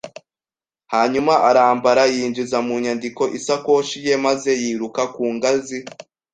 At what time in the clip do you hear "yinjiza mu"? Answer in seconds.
2.15-2.75